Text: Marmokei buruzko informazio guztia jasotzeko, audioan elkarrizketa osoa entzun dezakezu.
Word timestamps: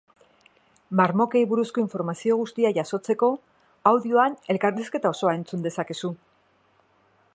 Marmokei 1.01 1.41
buruzko 1.51 1.83
informazio 1.83 2.37
guztia 2.39 2.71
jasotzeko, 2.77 3.29
audioan 3.93 4.39
elkarrizketa 4.55 5.13
osoa 5.17 5.35
entzun 5.41 5.69
dezakezu. 5.69 6.13